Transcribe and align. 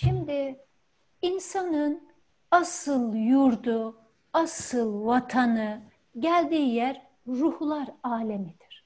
Şimdi 0.00 0.58
insanın 1.22 2.00
asıl 2.50 3.14
yurdu, 3.14 3.96
asıl 4.32 5.06
vatanı, 5.06 5.82
geldiği 6.18 6.74
yer 6.74 7.02
ruhlar 7.28 7.88
alemidir. 8.02 8.84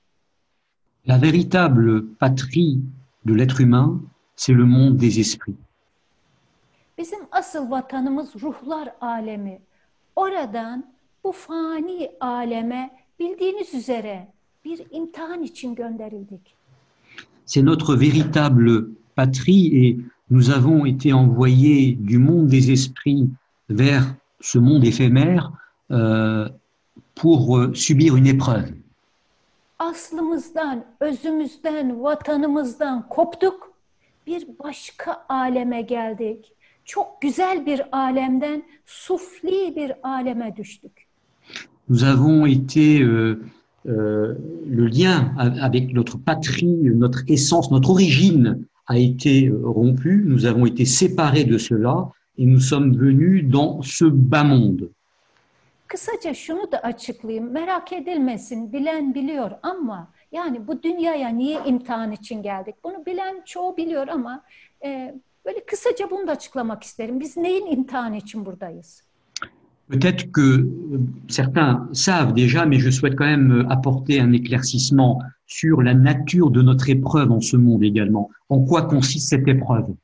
La 1.08 1.22
véritable 1.22 2.16
patrie 2.20 2.78
de 3.26 3.32
l'être 3.38 3.60
humain, 3.60 4.00
c'est 4.36 4.58
le 4.58 4.64
monde 4.64 5.00
des 5.00 5.18
esprits. 5.18 5.58
Bizim 6.98 7.20
asıl 7.32 7.70
vatanımız 7.70 8.34
ruhlar 8.42 8.94
alemi. 9.00 9.58
Oradan 10.16 10.92
bu 11.24 11.32
fani 11.32 12.12
aleme 12.20 12.90
bildiğiniz 13.18 13.74
üzere 13.74 14.32
bir 14.64 14.82
imtihan 14.90 15.42
için 15.42 15.74
gönderildik. 15.74 16.54
C'est 17.46 17.66
notre 17.66 17.96
véritable 18.00 18.86
patrie 19.16 19.86
et 19.86 19.96
nous 20.30 20.50
avons 20.50 20.86
été 20.86 21.12
envoyés 21.12 21.92
du 21.92 22.18
monde 22.18 22.46
des 22.46 22.70
esprits 22.70 23.28
vers 23.68 24.14
ce 24.40 24.58
monde 24.58 24.84
éphémère 24.84 25.52
euh, 25.90 26.48
pour 27.14 27.58
euh, 27.58 27.74
subir 27.74 28.16
une 28.16 28.26
épreuve. 28.26 28.72
Aslımızdan, 29.78 30.84
özümüzden, 31.00 32.02
vatanımızdan 32.02 33.08
koptuk. 33.08 33.70
Bir 34.26 34.46
başka 34.64 35.24
aleme 35.28 35.82
geldik. 35.82 36.52
Çok 36.84 37.22
güzel 37.22 37.66
bir 37.66 37.82
alemden 37.92 38.62
sufli 38.86 39.76
bir 39.76 39.92
aleme 40.02 40.56
düştük. 40.56 41.06
Nous 41.88 42.04
avons 42.04 42.46
été 42.46 43.02
euh, 43.02 43.36
le 43.84 44.86
lien 44.86 45.34
avec 45.38 45.92
notre 45.92 46.18
patrie, 46.18 46.90
notre 46.94 47.24
essence, 47.28 47.70
notre 47.72 47.90
origine 47.90 48.64
a 48.90 48.96
été 48.98 49.50
rompu. 49.76 50.12
Nous 50.26 50.44
avons 50.50 50.66
été 50.66 50.84
séparés 50.84 51.44
de 51.44 51.58
cela 51.58 52.10
et 52.38 52.44
nous 52.44 52.60
sommes 52.60 52.92
venus 53.04 53.44
dans 53.56 53.82
ce 53.82 54.04
bas 54.04 54.44
monde. 54.44 54.90
Kısaca 55.86 56.34
şunu 56.34 56.72
da 56.72 56.78
açıklayayım. 56.78 57.52
Merak 57.52 57.92
edilmesin. 57.92 58.72
Bilen 58.72 59.14
biliyor 59.14 59.50
ama 59.62 60.08
yani 60.32 60.66
bu 60.66 60.82
dünyaya 60.82 61.28
niye 61.28 61.60
imtihan 61.66 62.12
için 62.12 62.42
geldik? 62.42 62.74
Bunu 62.84 63.06
bilen 63.06 63.42
çoğu 63.44 63.76
biliyor 63.76 64.08
ama 64.08 64.42
e, 64.84 65.14
böyle 65.46 65.64
kısaca 65.66 66.10
bunu 66.10 66.26
da 66.26 66.32
açıklamak 66.32 66.82
isterim. 66.82 67.20
Biz 67.20 67.36
neyin 67.36 67.66
imtihanı 67.66 68.16
için 68.16 68.46
buradayız? 68.46 69.02
Peut-être 69.90 70.30
que 70.32 70.40
euh, 70.40 71.00
certains 71.28 71.88
savent 71.92 72.34
déjà, 72.36 72.64
mais 72.64 72.78
je 72.78 72.90
souhaite 72.90 73.16
quand 73.16 73.30
même 73.36 73.50
euh, 73.50 73.72
apporter 73.76 74.20
un 74.20 74.32
éclaircissement 74.32 75.18
sur 75.50 75.82
la 75.82 75.94
nature 75.94 76.50
de 76.50 76.62
notre 76.62 76.88
épreuve 76.88 77.30
en 77.32 77.40
ce 77.40 77.56
monde 77.56 77.82
également. 77.82 78.30
En 78.48 78.60
quoi 78.60 78.82
consiste 78.82 79.28
cette 79.28 79.48
épreuve? 79.48 79.94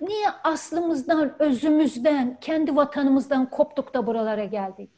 Niye 0.00 0.28
aslımızdan, 0.44 1.32
özümüzden, 1.38 2.36
kendi 2.40 2.76
vatanımızdan 2.76 3.50
koptuk 3.50 3.94
da 3.94 4.06
buralara 4.06 4.44
geldik? 4.44 4.90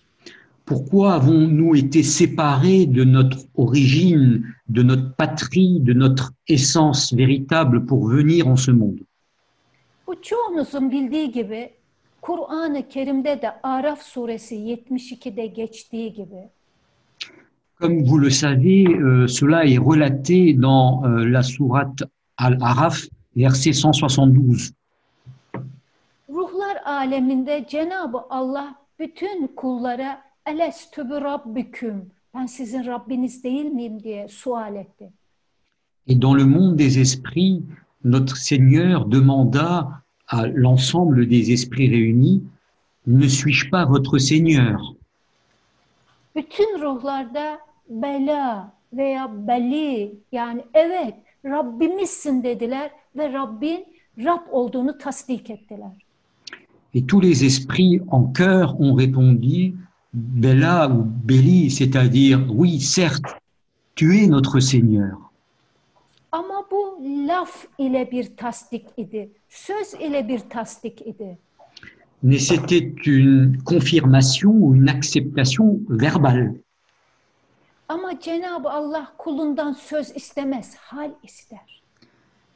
Pourquoi 0.67 1.15
avons-nous 1.15 1.75
été 1.77 2.03
séparés 2.03 2.85
de 2.85 3.05
notre 3.05 3.39
origine, 3.55 4.43
de 4.69 4.83
notre 4.83 5.15
patrie, 5.17 5.81
de 5.81 5.95
notre 5.95 6.33
essence 6.47 7.13
véritable 7.17 7.87
pour 7.87 8.11
venir 8.11 8.47
en 8.47 8.57
ce 8.57 8.73
monde? 8.73 9.01
Bu 10.07 10.23
çoğunuzun 10.23 10.91
bildiği 10.91 11.33
gibi 11.33 11.71
Kur'an-ı 12.23 12.89
Kerim'de 12.89 13.43
de 13.43 13.51
Araf 13.63 14.03
suresi 14.03 14.55
72'de 14.55 15.47
geçtiği 15.47 16.13
gibi 16.13 16.49
Comme 17.81 18.03
vous 18.03 18.19
le 18.19 18.31
savez, 18.31 18.87
euh, 18.89 19.29
cela 19.29 19.65
est 19.65 19.79
relaté 19.79 20.53
dans 20.53 21.05
euh, 21.05 21.25
la 21.25 21.43
sourate 21.45 22.03
Al-Araf, 22.37 23.07
verset 23.37 23.73
172. 23.73 24.73
Ruhlar 26.29 26.77
aleminde 26.85 27.65
Cenab-ı 27.69 28.19
Allah 28.31 28.75
bütün 28.99 29.47
kullara 29.57 30.23
elestü 30.47 31.05
bi 31.11 31.15
rabbiküm 31.15 32.11
ben 32.35 32.47
sizin 32.47 32.87
Rabbiniz 32.87 33.45
değil 33.45 33.65
miyim? 33.65 34.03
diye 34.03 34.29
sual 34.29 34.77
etti. 34.77 35.13
Et 36.09 36.17
dans 36.23 36.35
le 36.35 36.45
monde 36.45 36.77
des 36.79 36.99
esprits, 36.99 37.63
notre 38.05 38.37
Seigneur 38.37 39.05
demanda 39.07 40.03
à 40.29 40.47
l'ensemble 40.47 41.29
des 41.29 41.53
esprits 41.53 41.89
réunis, 41.91 42.43
ne 43.07 43.29
suis-je 43.29 43.71
pas 43.71 43.85
votre 43.85 44.19
Seigneur? 44.19 44.81
Bütün 46.37 46.81
ruhlarda 46.81 47.68
bela 47.89 48.73
veya 48.93 49.49
beli 49.49 50.15
yani 50.33 50.65
evet 50.75 51.15
Rabbimizsin 51.45 52.43
dediler 52.43 52.91
ve 53.17 53.33
Rabbin 53.33 53.87
Rab 54.25 54.41
olduğunu 54.51 54.99
tasdik 54.99 55.51
ettiler. 55.51 55.91
Et 56.95 57.07
tous 57.07 57.21
les 57.21 57.45
esprits 57.45 58.01
en 58.09 58.33
chœur 58.33 58.81
ont 58.81 58.95
répondu, 58.95 59.75
Bella 60.15 60.89
ou 60.89 61.05
Béli, 61.05 61.71
c'est-à-dire, 61.71 62.47
oui, 62.51 62.81
certes, 62.81 63.37
tu 63.95 64.19
es 64.19 64.27
notre 64.27 64.59
Seigneur. 64.59 65.19
Ama 66.33 66.65
bu 66.71 67.27
laf 67.29 67.67
ile 67.79 68.11
bir 68.11 68.37
tasdik 68.37 68.85
idi. 68.97 69.31
Söz 69.49 69.95
ile 70.01 70.29
bir 70.29 70.39
tasdik 70.39 71.07
idi. 71.07 71.37
Mais 72.23 72.39
c'était 72.39 72.93
une 73.07 73.63
confirmation 73.65 74.51
ou 74.51 74.75
une 74.75 74.89
acceptation 74.89 75.81
verbale. 75.89 76.55
Ama 77.89 78.21
Cenab-ı 78.21 78.71
Allah 78.71 79.13
kulundan 79.19 79.73
söz 79.73 80.17
istemez, 80.17 80.77
hal 80.77 81.11
ister. 81.23 81.83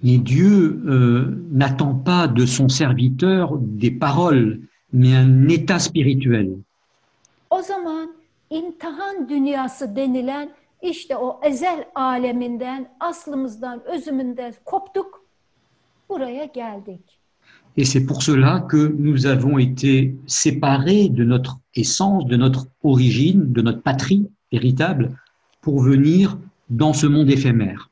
Et 0.05 0.27
Dieu 0.27 0.83
euh, 0.87 1.27
n'attend 1.53 1.95
pas 2.05 2.27
de 2.37 2.47
son 2.47 2.69
serviteur 2.69 3.59
des 3.61 3.99
paroles, 3.99 4.61
mais 4.93 5.15
un 5.15 5.49
état 5.49 5.79
spirituel. 5.79 6.51
O 7.51 7.63
zaman 7.63 8.15
imtihan 8.51 9.29
dünyası 9.29 9.97
denilen 9.97 10.51
işte 10.83 11.17
o 11.17 11.41
ezel 11.43 11.85
aleminden, 11.95 12.89
aslımızdan, 13.01 13.83
özümünden 13.85 14.55
koptuk. 14.65 15.25
Buraya 16.09 16.45
geldik. 16.45 17.19
Et 17.77 17.85
c'est 17.87 18.07
pour 18.07 18.23
cela 18.23 18.67
que 18.69 18.77
nous 18.99 19.27
avons 19.27 19.59
été 19.59 20.15
séparés 20.27 21.09
de 21.09 21.25
notre 21.25 21.59
essence, 21.75 22.27
de 22.27 22.37
notre 22.37 22.67
origine, 22.83 23.53
de 23.55 23.63
notre 23.63 23.83
patrie 23.83 24.27
véritable, 24.53 25.17
pour 25.61 25.83
venir 25.83 26.39
dans 26.71 26.93
ce 26.93 27.07
monde 27.07 27.31
éphémère. 27.31 27.91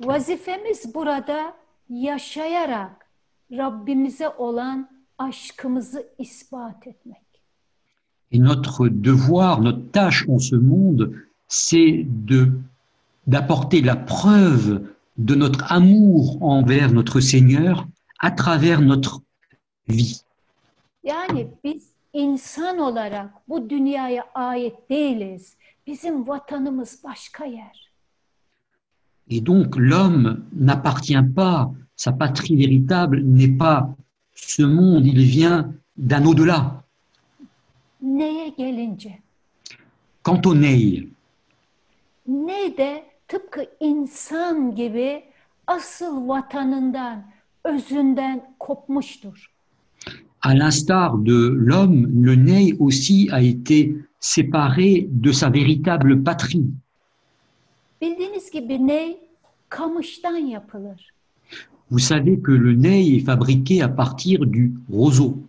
Vazifemiz 0.00 0.94
burada 0.94 1.54
yaşayarak 1.90 3.08
Rabbimize 3.52 4.28
olan 4.28 4.88
aşkımızı 5.18 6.06
ispat 6.18 6.86
etmek. 6.86 7.22
Et 8.30 8.38
notre 8.38 8.88
devoir, 8.88 9.62
notre 9.62 9.90
tâche 9.90 10.26
en 10.28 10.38
ce 10.38 10.54
monde, 10.56 11.14
c'est 11.48 12.04
de 12.26 12.52
d'apporter 13.26 13.80
la 13.82 13.96
preuve 13.96 14.82
de 15.16 15.34
notre 15.34 15.72
amour 15.72 16.38
envers 16.42 16.92
notre 16.92 17.20
Seigneur 17.20 17.86
à 18.20 18.30
travers 18.30 18.80
notre 18.80 19.22
vie. 19.88 20.20
Yani 21.04 21.48
biz 21.64 21.97
insan 22.18 22.78
olarak 22.78 23.30
bu 23.48 23.70
dünyaya 23.70 24.24
ait 24.34 24.90
değiliz. 24.90 25.56
Bizim 25.86 26.28
vatanımız 26.28 27.00
başka 27.04 27.44
yer. 27.44 27.88
Et 29.30 29.46
donc 29.46 29.76
l'homme 29.76 30.46
n'appartient 30.52 31.34
pas, 31.36 31.70
sa 31.96 32.12
patrie 32.12 32.56
véritable 32.56 33.22
n'est 33.22 33.58
pas 33.58 33.94
ce 34.34 34.62
monde, 34.62 35.06
il 35.06 35.20
vient 35.36 35.74
d'un 35.96 36.24
au-delà. 36.24 36.84
Neye 38.02 38.54
gelince? 38.56 39.18
Quant 40.22 40.42
au 40.46 40.54
Ney, 40.54 41.08
Ne 42.26 42.76
de 42.76 43.04
tıpkı 43.28 43.64
insan 43.80 44.74
gibi 44.74 45.24
asıl 45.66 46.28
vatanından, 46.28 47.24
özünden 47.64 48.54
kopmuştur. 48.58 49.57
À 50.42 50.54
l'instar 50.54 51.18
de 51.18 51.48
l'homme, 51.56 52.06
le 52.14 52.34
Ney 52.34 52.74
aussi 52.78 53.28
a 53.32 53.42
été 53.42 53.96
séparé 54.20 55.08
de 55.10 55.32
sa 55.32 55.50
véritable 55.50 56.22
patrie. 56.22 56.70
Vous 61.90 61.98
savez 61.98 62.38
que 62.38 62.52
le 62.52 62.74
Ney 62.74 63.16
est 63.16 63.24
fabriqué 63.24 63.82
à 63.82 63.88
partir 63.88 64.44
du 64.46 64.74
roseau. 64.90 65.42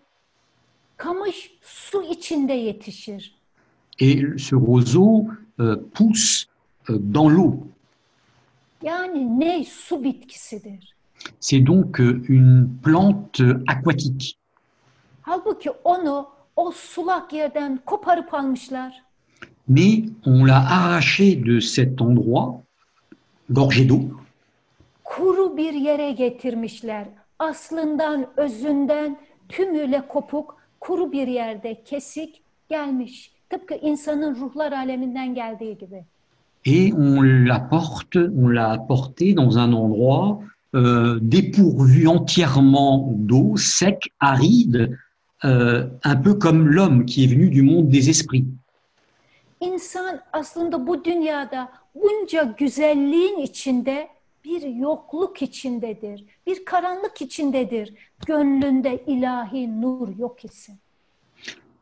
Et 4.00 4.24
ce 4.38 4.56
roseau 4.56 5.28
euh, 5.60 5.76
pousse 5.94 6.48
euh, 6.90 6.98
dans 7.00 7.30
l'eau. 7.30 7.68
C'est 11.40 11.60
donc 11.60 12.00
euh, 12.00 12.22
une 12.30 12.70
plante 12.82 13.42
aquatique. 13.68 14.39
Halbuki 15.30 15.70
onu 15.84 16.28
o 16.56 16.72
sulak 16.72 17.34
yerden 17.34 17.80
koparıp 17.86 18.34
almışlar. 18.34 19.04
Mais 19.68 20.04
on 20.26 20.48
l'a 20.48 20.60
arraché 20.70 21.46
de 21.46 21.62
cet 21.62 22.02
endroit, 22.02 22.64
gorgé 23.50 23.90
d'eau, 23.90 24.02
Kuru 25.04 25.58
bir 25.58 25.74
yere 25.74 26.12
getirmişler. 26.12 27.06
aslından, 27.40 28.28
özünden 28.38 29.18
tümüyle 29.50 30.08
kopuk, 30.08 30.58
kuru 30.80 31.12
bir 31.12 31.28
yerde 31.28 31.84
kesik 31.84 32.42
gelmiş. 32.70 33.32
Tıpkı 33.50 33.74
insanın 33.76 34.36
ruhlar 34.36 34.72
aleminden 34.72 35.36
geldiği 35.36 35.78
gibi. 35.78 36.06
Et 36.66 36.94
on 36.94 37.24
l'apporte, 37.48 38.18
on 38.18 38.56
l'a 38.56 38.72
apporté 38.72 39.36
dans 39.36 39.58
un 39.58 39.72
endroit 39.74 40.40
euh, 40.76 41.20
dépourvu 41.22 42.08
entièrement 42.08 43.14
d'eau, 43.28 43.58
sec, 43.58 43.98
aride, 44.20 44.98
euh, 45.46 45.88
un 46.04 46.16
peu 46.16 46.34
comme 46.34 46.68
l'homme 46.68 47.06
qui 47.06 47.24
est 47.24 47.28
venu 47.28 47.50
du 47.50 47.62
monde 47.62 47.90
des 47.90 48.10
esprits. 48.10 48.46
İnsan 49.62 50.20
aslında 50.34 50.88
bu 50.88 51.06
dünyada 51.06 51.70
bunca 51.96 52.56
güzelliğin 52.58 53.40
içinde 53.40 54.08
bir 54.46 54.62
yokluk 54.62 55.42
içindedir. 55.42 56.26
Bir 56.48 56.66
karanlık 56.66 57.22
içindedir. 57.22 57.94
Gönlünde 58.26 59.04
ilahi 59.08 59.82
nur 59.82 60.18
yok 60.18 60.46
ise. 60.46 60.74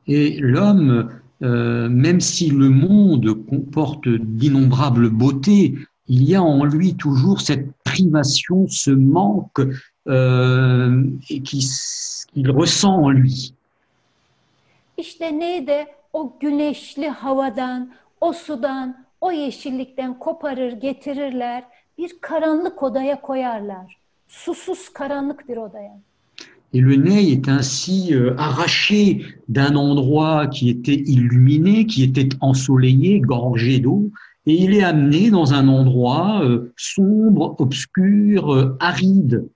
Et 0.08 0.40
l'homme, 0.40 1.10
euh, 1.42 1.90
même 1.90 2.22
si 2.22 2.50
le 2.50 2.70
monde 2.70 3.46
comporte 3.50 4.08
d'innombrables 4.08 5.10
beautés, 5.10 5.76
il 6.08 6.24
y 6.24 6.36
a 6.36 6.42
en 6.42 6.64
lui 6.64 6.96
toujours 6.96 7.42
cette 7.42 7.68
privation, 7.84 8.68
ce 8.70 8.92
manque 8.92 9.62
et 10.08 11.42
qui, 11.44 11.60
qu'il 12.34 12.52
ressent 12.52 13.04
en 13.04 13.10
lui. 13.10 13.52
İşte 14.98 15.40
neydi? 15.40 15.86
O 16.14 16.34
güneşli 16.40 17.10
havadan, 17.10 17.92
o 18.22 18.34
sudan, 18.34 18.98
o 19.22 19.32
yeşillikten 19.32 20.20
koparır, 20.20 20.72
getirirler. 20.72 21.64
Bir 21.98 22.12
karanlık 22.22 22.84
odaya 22.84 23.22
koyarlar. 23.22 23.98
Susuz 24.28 24.90
karanlık 24.90 25.50
bir 25.50 25.58
odaya. 25.58 26.00
Et 26.74 26.82
le 26.82 26.98
nez 26.98 27.32
est 27.32 27.48
ainsi 27.48 28.14
euh, 28.14 28.36
arraché 28.38 29.22
d'un 29.48 29.76
endroit 29.76 30.48
qui 30.48 30.70
était 30.70 31.02
illuminé, 31.14 31.88
qui 31.88 32.04
était 32.04 32.30
ensoleillé, 32.42 33.22
gorgé 33.22 33.80
d'eau, 33.80 34.12
et 34.46 34.54
il 34.54 34.74
est 34.74 34.84
amené 34.84 35.32
dans 35.32 35.54
un 35.54 35.68
endroit 35.70 36.42
euh, 36.44 36.74
sombre, 36.76 37.56
obscur, 37.60 38.54
euh, 38.54 38.78
aride. 38.80 39.48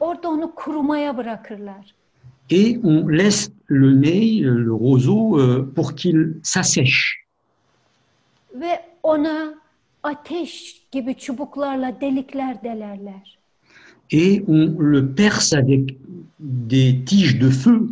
Orada 0.00 0.28
onu 0.28 0.54
kurumaya 0.54 1.16
bırakırlar. 1.16 1.94
Et 2.50 2.80
on 2.84 3.08
laisse 3.08 3.50
le 3.66 3.88
euh, 3.88 4.64
le 4.64 4.72
roseau, 4.72 5.38
euh, 5.38 5.72
pour 5.74 5.94
qu'il 5.94 6.40
s'assèche. 6.42 7.26
Ve 8.54 8.80
ona 9.02 9.54
ateş 10.02 10.82
gibi 10.92 11.14
çubuklarla 11.14 12.00
delikler 12.00 12.62
delerler. 12.62 13.38
Et 14.10 14.42
on 14.48 14.78
le 14.78 15.14
perce 15.14 15.52
avec 15.52 15.96
des 16.40 17.04
tiges 17.04 17.38
de 17.38 17.50
feu, 17.50 17.88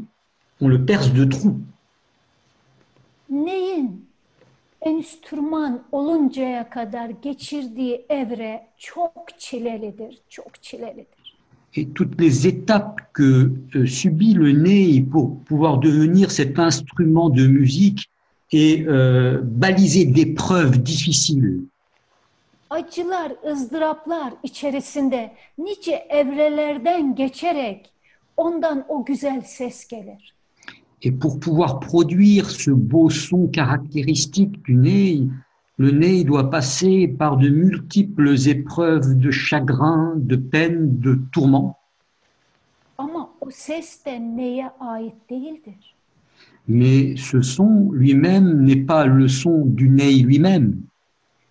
on 0.61 0.69
le 0.69 0.87
perce 0.87 1.13
de 1.13 1.29
trous. 1.29 1.57
Neyin 3.29 4.07
enstrüman 4.81 5.83
oluncaya 5.93 6.71
kadar 6.71 7.11
geçirdiği 7.11 8.07
evre 8.09 8.67
çok 8.79 9.39
çilelidir, 9.39 10.19
çok 10.29 10.63
çilelidir. 10.63 11.16
Et 11.75 11.87
toutes 11.87 12.19
les 12.21 12.47
étapes 12.47 13.01
que 13.13 13.53
euh, 13.75 13.87
subit 13.87 14.35
le 14.35 14.53
nez 14.53 15.03
pour 15.03 15.41
pouvoir 15.41 15.79
devenir 15.79 16.31
cet 16.31 16.59
instrument 16.59 17.29
de 17.29 17.47
musique 17.47 18.11
est 18.53 18.87
euh, 18.87 19.41
balisé 19.43 20.05
d'épreuves 20.05 20.79
difficiles. 20.83 21.61
Acılar, 22.71 23.33
ızdıraplar 23.53 24.33
içerisinde 24.43 25.33
nice 25.59 26.07
evrelerden 26.11 27.15
geçerek 27.15 27.93
ondan 28.37 28.85
o 28.89 29.05
güzel 29.05 29.43
ses 29.45 29.89
gelir. 29.89 30.35
Et 31.03 31.13
pour 31.13 31.39
pouvoir 31.39 31.79
produire 31.81 32.51
ce 32.51 32.71
beau 32.71 33.11
son 33.11 33.47
caractéristique 33.49 34.63
du 34.65 34.75
nez, 34.75 35.29
le 35.79 35.91
nez 35.91 36.25
doit 36.25 36.51
passer 36.51 37.07
par 37.07 37.37
de 37.37 37.49
multiples 37.49 38.49
épreuves 38.49 39.19
de 39.19 39.31
chagrin, 39.31 40.15
de 40.17 40.37
peine, 40.37 40.99
de 41.01 41.19
tourment. 41.33 41.79
Mais 46.69 47.17
ce 47.17 47.43
son 47.43 47.91
lui-même 47.93 48.63
n'est 48.63 48.85
pas 48.85 49.07
le 49.07 49.29
son 49.29 49.65
du 49.67 49.89
nez 49.89 50.15
lui-même. 50.21 50.77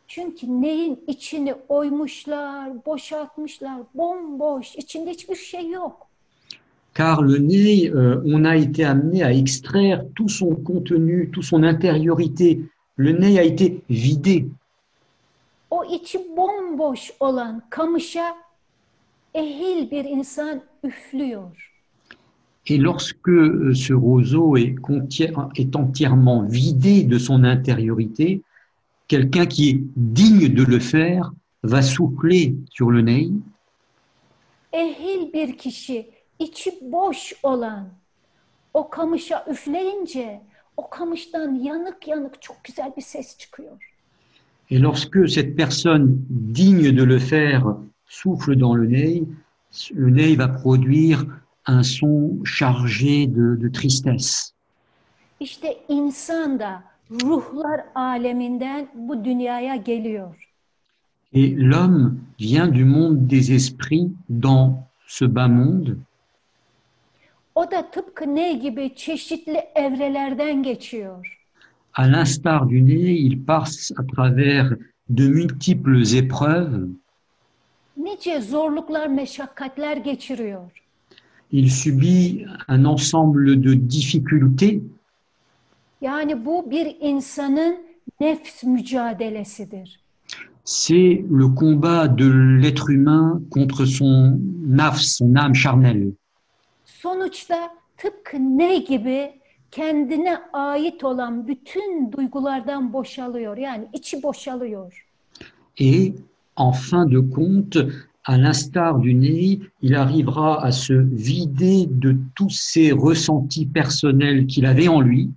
Çünkü 0.08 0.48
neyin 0.48 1.00
içini 1.08 1.54
oymuşlar, 1.70 2.86
boşaltmışlar, 2.86 3.78
bomboş, 3.96 4.76
içinde 4.76 5.10
hiçbir 5.10 5.36
şey 5.36 5.70
yok. 5.70 6.08
Car 6.94 7.22
le 7.22 7.40
nez, 7.40 7.90
euh, 7.90 8.22
on 8.26 8.46
a 8.46 8.56
été 8.56 8.86
amené 8.86 9.24
à 9.24 9.34
extraire 9.34 10.06
tout 10.16 10.30
son 10.30 10.56
contenu, 10.56 11.30
toute 11.32 11.44
son 11.44 11.64
intériorité. 11.64 12.62
Le 12.98 13.12
nez 13.12 13.40
a 13.40 13.44
été 13.44 13.84
vidé. 13.90 14.46
O 15.70 15.84
içi 15.84 16.20
bomboş 16.38 17.12
olan 17.20 17.62
kamışa 17.70 18.36
ehil 19.34 19.92
bir 19.92 20.06
insan 20.06 20.62
üflüyor. 20.84 21.72
Et 22.68 22.78
lorsque 22.78 23.30
euh, 23.30 23.74
ce 23.74 23.94
roseau 23.94 24.58
est, 24.58 24.76
entièrement 25.76 26.44
vidé 26.50 27.04
de 27.04 27.20
son 27.20 27.44
intériorité, 27.44 28.42
quelqu'un 29.08 29.46
qui 29.46 29.70
est 29.70 29.80
digne 29.96 30.50
de 30.50 30.64
le 30.64 30.80
faire 30.80 31.32
va 31.64 31.82
souffler 31.82 32.56
sur 32.72 32.90
le 32.90 33.02
nez. 33.02 33.30
Ehil 34.74 35.34
bir 35.34 35.58
kişi 35.58 36.10
içi 36.40 36.80
boş 36.82 37.34
olan 37.44 37.90
o 38.74 38.90
kamışa 38.90 39.46
üfleyince 39.50 40.42
o 40.78 40.90
kamıştan 40.90 41.54
yanık 41.54 42.08
yanık 42.08 42.42
çok 42.42 42.64
güzel 42.64 42.92
bir 42.98 43.02
ses 43.02 43.38
çıkıyor. 43.38 43.92
Et 44.72 44.82
lorsque 44.82 45.28
cette 45.28 45.56
personne 45.56 46.18
digne 46.30 46.98
de 46.98 47.04
le 47.04 47.20
faire 47.20 47.64
souffle 48.08 48.56
dans 48.56 48.76
le 48.76 48.88
nez, 48.88 49.24
le 49.94 50.10
nez 50.10 50.36
va 50.36 50.48
produire 50.48 51.26
un 51.68 51.84
son 51.84 52.44
chargé 52.44 53.28
de, 53.28 53.56
de 53.62 53.72
tristesse. 53.72 54.52
İşte 55.40 55.78
insan 55.90 56.60
da 56.60 56.84
ruhlar 57.12 57.82
aleminden 57.96 58.88
bu 58.96 59.26
dünyaya 59.26 59.76
geliyor. 59.76 60.50
Et 61.34 61.56
l'homme 61.58 62.20
vient 62.40 62.68
du 62.68 62.86
monde 62.86 63.28
des 63.28 63.52
esprits 63.52 64.12
dans 64.30 64.74
ce 65.08 65.26
bas 65.26 65.48
monde. 65.48 65.98
O 67.56 67.72
da 67.72 67.92
tıpkı 67.92 68.36
ne 68.36 68.54
gibi 68.54 68.96
çeşitli 68.96 69.62
evrelerden 69.76 70.64
geçiyor. 70.64 71.32
À 71.94 72.04
l'instar 72.12 72.70
du 72.70 72.86
nez, 72.86 73.20
il 73.28 73.46
passe 73.46 73.94
à 73.98 74.04
travers 74.16 74.70
de 75.10 75.28
multiples 75.28 76.14
épreuves. 76.14 76.88
Nice 77.98 78.42
zorluklar, 78.42 79.08
meşakkatler 79.08 79.98
geçiriyor. 79.98 80.72
Il 81.52 81.70
subit 81.70 82.46
un 82.68 82.84
ensemble 82.84 83.64
de 83.64 83.90
difficultés. 83.90 84.82
Yani 86.02 86.46
bu 86.46 86.72
bir 86.72 86.96
insanın 87.00 87.78
nefs 88.20 88.64
mücadelesidir. 88.64 90.00
C'est 90.66 91.24
le 91.30 91.56
combat 91.56 92.18
de 92.18 92.26
l'être 92.62 92.90
humain 92.90 93.42
contre 93.52 93.86
son 93.86 94.42
nafs, 94.68 95.02
son 95.02 95.36
âme 95.36 95.54
charnelle. 95.54 96.12
Sonuçta 97.10 97.74
tıpkı 97.98 98.38
ne 98.58 98.78
gibi 98.78 99.34
kendine 99.72 100.38
ait 100.54 101.04
olan 101.04 101.48
bütün 101.48 102.12
duygulardan 102.12 102.94
boşalıyor. 102.94 103.58
Yani 103.58 103.88
içi 103.94 104.24
boşalıyor. 104.24 105.06
Et 105.78 106.16
en 106.58 106.72
fin 106.72 107.12
de 107.12 107.34
compte, 107.36 107.80
à 108.26 108.34
l'instar 108.38 109.04
du 109.04 109.22
nez, 109.22 109.60
il 109.82 109.96
arrivera 109.96 110.62
à 110.62 110.72
se 110.72 110.94
vider 111.12 111.86
de 112.02 112.18
tous 112.36 112.50
ces 112.74 112.92
ressentis 112.94 113.68
personnels 113.74 114.48
qu'il 114.48 114.66
avait 114.66 114.90
en 114.90 115.02
lui 115.02 115.30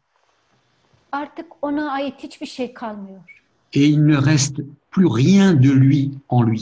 Artık 1.13 1.47
ona 1.63 1.91
ait 2.01 2.15
hiçbir 2.23 2.47
şey 2.47 2.73
kalmıyor. 2.75 3.21
et 3.73 3.89
il 3.89 4.07
ne 4.07 4.17
reste 4.27 4.63
plus 4.91 5.07
rien 5.17 5.63
de 5.63 5.69
lui 5.73 6.11
en 6.29 6.43
lui. 6.47 6.61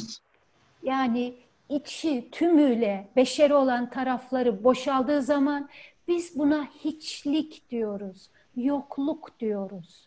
Yani 0.82 1.34
içi 1.68 2.28
tümüyle 2.32 3.08
beşeri 3.16 3.54
olan 3.54 3.90
tarafları 3.90 4.64
boşaldığı 4.64 5.22
zaman 5.22 5.68
biz 6.08 6.38
buna 6.38 6.68
hiçlik 6.84 7.70
diyoruz, 7.70 8.28
yokluk 8.56 9.40
diyoruz. 9.40 10.06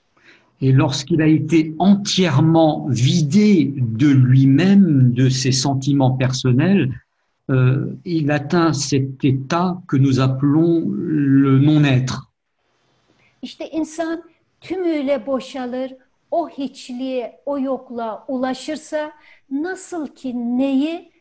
Et 0.62 0.74
lorsqu'il 0.74 1.22
a 1.22 1.28
été 1.28 1.74
entièrement 1.80 2.88
vidé 2.89 3.74
de 3.78 4.08
lui-même, 4.08 5.13
de 5.13 5.30
ses 5.30 5.54
sentiments 5.54 6.18
personnels, 6.18 6.89
euh, 7.50 7.98
il 8.06 8.30
atteint 8.30 8.74
cet 8.74 9.24
état 9.24 9.82
que 9.88 9.96
nous 9.98 10.20
appelons 10.20 10.84
le 10.89 11.60
non-être. 11.60 12.30
İşte 13.42 13.70
insan 13.70 14.24
tümüyle 14.62 15.25
boşalır, 15.25 15.94
o 16.32 16.50
hiçliğe, 16.50 17.42
o 17.46 17.60
yokluğa 17.60 18.25
ulaşırsa 18.28 19.12
nasıl 19.51 20.08
ki 20.08 20.34
neyi 20.58 21.12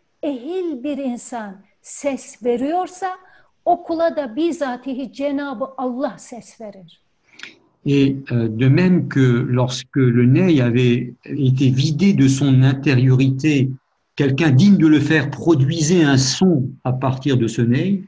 Et 7.86 8.16
euh, 8.32 8.48
de 8.48 8.68
même 8.68 9.08
que 9.08 9.20
lorsque 9.20 9.96
le 9.96 10.26
ney 10.26 10.60
avait 10.60 11.14
été 11.24 11.70
vidé 11.70 12.12
de 12.12 12.26
son 12.26 12.62
intériorité, 12.62 13.70
quelqu'un 14.16 14.50
digne 14.50 14.76
de 14.76 14.86
le 14.86 15.00
faire 15.00 15.30
produisait 15.30 16.02
un 16.02 16.16
son 16.16 16.68
à 16.84 16.92
partir 16.92 17.36
de 17.36 17.46
ce 17.46 17.62
ney, 17.62 18.02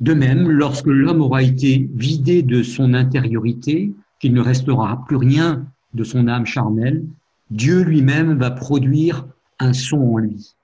de 0.00 0.14
même, 0.14 0.50
lorsque 0.50 0.86
l'homme 0.86 1.20
aura 1.20 1.42
été 1.42 1.88
vidé 1.94 2.42
de 2.42 2.62
son 2.62 2.94
intériorité, 2.94 3.92
qu'il 4.18 4.32
ne 4.32 4.40
restera 4.40 5.04
plus 5.06 5.16
rien 5.16 5.66
de 5.94 6.04
son 6.04 6.26
âme 6.26 6.46
charnelle, 6.46 7.04
Dieu 7.50 7.82
lui-même 7.82 8.38
va 8.38 8.50
produire 8.50 9.26
un 9.58 9.72
son 9.72 9.98
en 9.98 10.18
lui. 10.18 10.54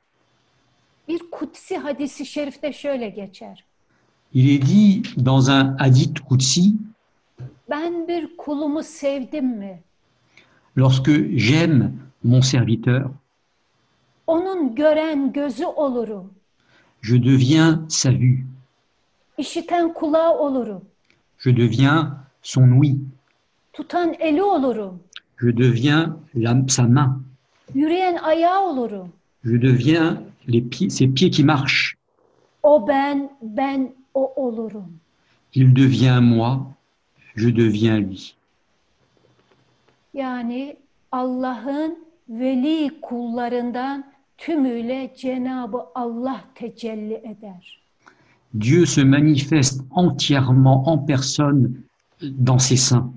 Bir 1.08 1.20
kutsi 1.30 1.76
hadisi 1.78 2.26
şerifte 2.26 2.72
şöyle 2.72 3.08
geçer. 3.08 3.64
Il 4.34 4.48
est 4.48 4.66
dit 4.66 5.24
dans 5.26 5.48
un 5.48 5.76
hadith 5.78 6.20
Qudsi, 6.28 6.72
Ben 7.70 8.08
bir 8.08 8.36
kulumu 8.36 8.82
sevdim 8.82 9.46
mi? 9.46 9.82
lorsque 10.76 11.38
j'aime 11.38 11.90
mon 12.24 12.40
serviteur, 12.40 13.10
Onun 14.26 14.74
gören 14.74 15.32
gözü 15.32 15.64
olurum. 15.66 16.30
je 17.02 17.22
deviens 17.24 17.78
sa 17.88 18.10
vue, 18.12 18.44
işiten 19.38 19.94
kulağı 19.94 20.38
olurum. 20.38 20.82
je 21.38 21.56
deviens 21.56 22.08
son 22.42 22.70
ouïe, 22.70 22.96
Tutan 23.72 24.14
eli 24.18 24.42
olurum. 24.42 25.00
je 25.40 25.56
deviens 25.56 26.16
la- 26.34 26.68
sa 26.68 26.82
main, 26.82 27.22
Yürüyen 27.74 28.16
ayağı 28.16 28.60
olurum. 28.68 29.12
je 29.44 29.62
deviens 29.62 30.16
les 30.46 30.62
pieds, 30.62 30.90
ses 30.90 31.08
pieds 31.08 31.30
qui 31.30 31.44
marchent, 31.44 31.96
O 32.62 32.80
ben, 32.86 33.28
ben 33.42 33.92
o 34.14 34.32
olurum. 34.36 34.98
il 35.54 35.72
devient 35.72 36.20
moi, 36.22 36.66
je 37.36 37.48
deviens 37.48 38.00
lui. 38.00 38.34
Yani 40.14 40.76
Allah'ın 41.12 41.98
veli 42.28 43.00
kullarından 43.02 44.04
tümüyle 44.38 45.12
Cenabı 45.16 45.78
Allah 45.94 46.40
tecelli 46.54 47.14
eder. 47.14 47.82
Dieu 48.60 48.86
se 48.86 49.04
manifeste 49.04 49.80
entièrement 49.96 50.84
en 50.86 51.06
personne 51.06 51.68
dans 52.22 52.58
ses 52.68 52.76
saints. 52.88 53.12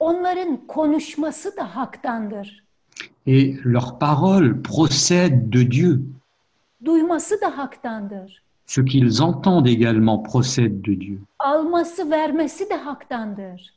Onların 0.00 0.66
konuşması 0.66 1.56
da 1.56 1.76
haktandır. 1.76 2.64
Et 3.26 3.56
leurs 3.64 3.98
paroles 3.98 4.60
procèdent 4.62 5.48
de 5.50 5.62
Dieu. 5.62 6.02
Duyması 6.84 7.40
da 7.40 7.58
haktandır. 7.58 8.42
Ce 8.66 8.80
qu'ils 8.80 9.22
entendent 9.22 9.68
également 9.68 10.18
procède 10.18 10.82
de 10.82 10.94
Dieu. 10.94 11.20
Alması 11.38 12.10
vermesi 12.10 12.64
de 12.70 12.74
haktandır. 12.74 13.74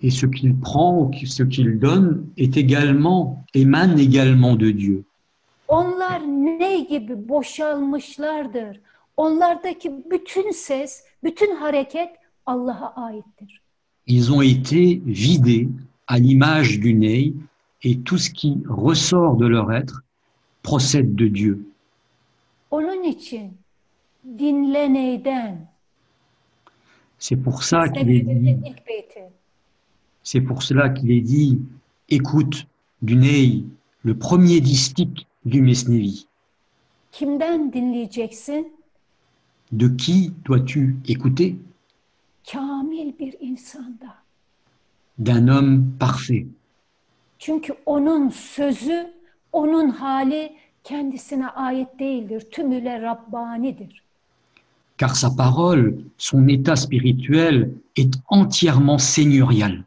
Et 0.00 0.10
ce 0.10 0.26
qu'il 0.26 0.54
prend, 0.56 0.98
ou 0.98 1.10
ce 1.26 1.42
qu'il 1.42 1.78
donne, 1.78 2.26
est 2.36 2.56
également, 2.56 3.44
émane 3.54 3.98
également 3.98 4.54
de 4.56 4.70
Dieu. 4.70 5.04
Onlar 5.68 6.20
ne 6.20 6.80
gibi 6.80 7.28
boşalmışlardır? 7.28 8.80
Onlardaki 9.16 9.92
bütün 10.10 10.50
ses, 10.50 11.02
bütün 11.24 11.56
hareket 11.56 12.10
Allah'a 12.46 12.94
aittir. 13.06 13.62
Ils 14.06 14.32
ont 14.32 14.42
été 14.42 15.02
vidés 15.04 15.68
à 16.06 16.18
l'image 16.18 16.80
du 16.80 16.94
nez 16.94 17.34
et 17.82 17.98
tout 18.00 18.18
ce 18.18 18.30
qui 18.30 18.62
ressort 18.68 19.36
de 19.36 19.46
leur 19.46 19.72
être 19.72 20.02
procède 20.62 21.14
de 21.14 21.28
Dieu. 21.28 21.66
C'est 27.18 27.36
pour 27.36 27.62
ça 27.62 27.88
qu'il 27.88 28.10
est 28.10 28.20
dit, 28.20 28.56
c'est 30.22 30.40
pour 30.40 30.62
cela 30.62 30.90
qu'il 30.90 31.10
est 31.10 31.20
dit, 31.20 31.60
écoute 32.08 32.66
du 33.02 33.16
ney, 33.16 33.64
le 34.02 34.16
premier 34.16 34.60
distique 34.60 35.26
du 35.44 35.62
Mesnevi. 35.62 36.26
De 39.72 39.88
qui 39.88 40.32
dois-tu 40.44 40.96
écouter? 41.06 41.58
D'un 45.18 45.48
homme 45.48 45.90
parfait. 45.98 46.46
Çünkü 47.38 47.74
onun 47.86 48.28
sözü, 48.28 49.14
onun 49.52 49.90
hali 49.90 50.56
kendisine 50.84 51.48
ait 51.48 51.98
değildir. 51.98 52.40
Tümüyle 52.50 53.02
Rabbanidir. 53.02 54.08
car 54.98 55.14
sa 55.14 55.30
parole, 55.30 55.94
son 56.18 56.48
état 56.48 56.76
spirituel 56.76 57.70
est 57.96 58.14
entièrement 58.30 58.98
seigneurial. 58.98 59.82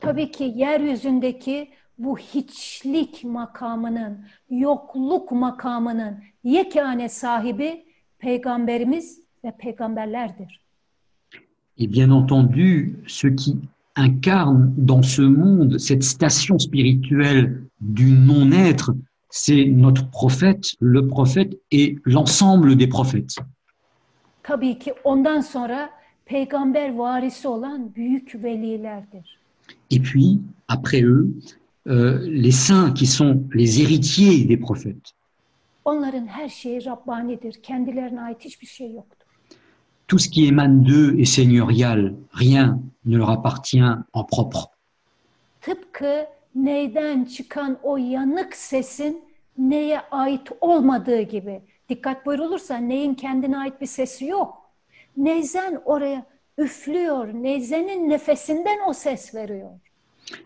Tabii 0.00 0.30
ki 0.30 0.52
yeryüzündeki 0.56 1.68
bu 1.98 2.18
hiçlik 2.18 3.24
makamının, 3.24 4.18
yokluk 4.50 5.32
makamının 5.32 6.18
yekane 6.44 7.08
sahibi 7.08 7.84
peygamberimiz 8.18 9.20
ve 9.44 9.52
peygamberlerdir. 9.58 10.60
Et 11.80 11.92
bien 11.92 12.10
entendu, 12.10 12.90
ce 13.06 13.36
qui 13.36 13.56
incarne 13.98 14.72
dans 14.76 15.02
ce 15.02 15.22
monde 15.22 15.78
cette 15.78 16.04
station 16.04 16.58
spirituelle 16.58 17.64
du 17.80 18.12
non-être, 18.12 18.94
c'est 19.30 19.64
notre 19.66 20.08
prophète, 20.10 20.64
le 20.80 21.06
prophète 21.06 21.58
et 21.70 21.96
l'ensemble 22.04 22.76
des 22.76 22.86
prophètes. 22.86 23.36
Tabii 24.48 24.78
ki 24.80 24.92
ondan 25.04 25.42
sonra 25.42 25.90
peygamber 26.24 26.90
varisi 26.96 27.48
olan 27.48 27.94
büyük 27.94 28.34
velilerdir. 28.34 29.24
Et 29.90 30.00
puis, 30.00 30.40
après 30.68 31.02
eux, 31.02 31.28
euh, 31.86 32.26
les 32.26 32.50
saints 32.52 32.92
qui 32.92 33.06
sont 33.06 33.44
les 33.52 33.82
héritiers 33.82 34.44
des 34.44 34.56
prophètes. 34.56 35.14
Onların 35.84 36.26
her 36.26 36.48
şeyi 36.48 36.80
Rabbanidir. 36.80 37.60
Kendilerine 37.62 38.20
ait 38.30 38.44
hiçbir 38.44 38.66
şey 38.66 38.92
yoktur. 38.92 39.17
Tout 40.08 40.18
ce 40.18 40.28
qui 40.28 40.46
émane 40.46 40.82
d'eux 40.82 41.14
est 41.18 41.26
seigneurial, 41.36 42.14
rien 42.32 42.80
ne 43.04 43.16
leur 43.18 43.30
appartient 43.30 43.90
en 44.12 44.24
propre. 44.24 44.70
Tıpkı 45.60 46.26
neyden 46.54 47.24
çıkan 47.24 47.78
o 47.82 47.96
yanık 47.96 48.56
sesin 48.56 49.22
neye 49.58 50.00
ait 50.10 50.48
olmadığı 50.60 51.22
gibi. 51.22 51.60
Dikkat 51.88 52.26
buyurulursa 52.26 52.76
neyin 52.76 53.14
kendine 53.14 53.58
ait 53.58 53.80
bir 53.80 53.86
sesi 53.86 54.24
yok. 54.26 54.54
Neyzen 55.16 55.80
oraya 55.84 56.26
üflüyor. 56.58 57.28
Neyzenin 57.34 58.10
nefesinden 58.10 58.78
o 58.88 58.92
ses 58.92 59.34
veriyor. 59.34 59.70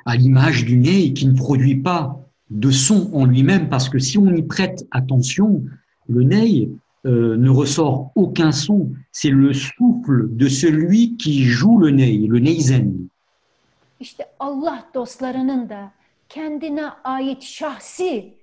à 0.04 0.16
l'image 0.16 0.64
du 0.64 0.76
nez 0.76 1.12
qui 1.12 1.26
ne 1.26 1.34
produit 1.34 1.76
pas 1.76 2.20
de 2.50 2.70
son 2.70 3.10
en 3.14 3.24
lui-même, 3.24 3.68
parce 3.68 3.88
que 3.88 3.98
si 3.98 4.18
on 4.18 4.32
y 4.34 4.42
prête 4.42 4.86
attention, 4.90 5.62
le 6.08 6.22
nez 6.22 6.70
euh, 7.04 7.36
ne 7.36 7.50
ressort 7.50 8.12
aucun 8.14 8.52
son. 8.52 8.90
C'est 9.12 9.30
le 9.30 9.52
souffle 9.52 10.36
de 10.36 10.48
celui 10.48 11.16
qui 11.16 11.44
joue 11.44 11.78
le 11.78 11.90
nez, 11.90 12.26
le 12.28 12.38
neizen. 12.38 13.10
İşte 14.00 14.24
Allah 14.38 14.84
dostlarının 14.94 15.68
da 15.68 15.92
kendine 16.28 16.84
ait 17.04 17.42
şahsi 17.42 18.34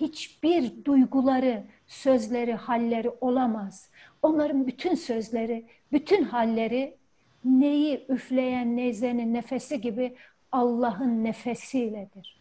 hiçbir 0.00 0.72
duyguları, 0.84 1.62
sözleri, 1.86 2.54
halleri 2.54 3.10
olamaz. 3.20 3.88
Onların 4.22 4.66
bütün 4.66 4.94
sözleri, 4.94 5.64
bütün 5.92 6.24
halleri 6.24 6.94
neyi 7.44 8.04
üfleyen 8.08 8.76
neyzenin 8.76 9.34
nefesi 9.34 9.80
gibi 9.80 10.14
Allah'ın 10.52 11.24
nefesiyledir. 11.24 12.36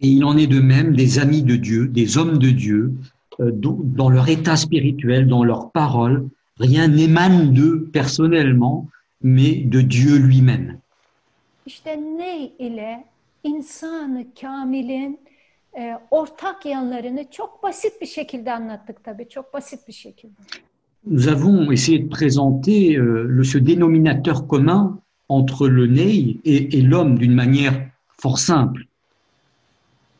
Et 0.00 0.08
il 0.08 0.24
en 0.24 0.36
est 0.36 0.50
de 0.50 0.60
même 0.60 0.96
des 0.96 1.18
amis 1.18 1.42
de 1.42 1.56
Dieu, 1.56 1.86
des 1.86 2.16
hommes 2.16 2.38
de 2.38 2.50
Dieu, 2.50 2.92
dans 3.38 4.10
leur 4.10 4.28
état 4.28 4.56
spirituel, 4.56 5.26
dans 5.26 5.44
leurs 5.44 5.70
paroles. 5.70 6.28
Rien 6.58 6.88
n'émane 6.88 7.52
d'eux 7.52 7.88
personnellement, 7.92 8.88
mais 9.22 9.54
de 9.54 9.80
Dieu 9.80 10.16
lui-même. 10.18 10.78
İşte 11.66 11.96
ney 11.96 12.52
ile 12.58 13.04
insanı 13.44 14.24
kamilin 14.40 15.20
e, 15.78 15.98
ortak 16.10 16.66
yanlarını 16.66 17.24
çok 17.30 17.62
basit 17.62 18.00
bir 18.00 18.06
şekilde 18.06 18.52
anlattık 18.52 19.04
tabii, 19.04 19.28
çok 19.28 19.54
basit 19.54 19.88
bir 19.88 19.92
şekilde. 19.92 20.34
Nous 21.06 21.28
avons 21.28 21.72
essayé 21.72 21.98
de 21.98 22.08
présenter 22.08 22.96
euh, 22.96 23.26
le, 23.28 23.42
ce 23.44 23.58
dénominateur 23.58 24.46
commun 24.46 25.00
entre 25.28 25.68
le 25.68 25.86
ney 25.86 26.38
et, 26.44 26.78
et 26.78 26.82
l'homme 26.82 27.18
d'une 27.18 27.34
manière 27.34 27.74
fort 28.20 28.38
simple. 28.38 28.86